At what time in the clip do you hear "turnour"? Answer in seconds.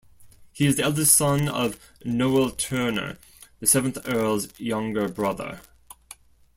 2.49-3.17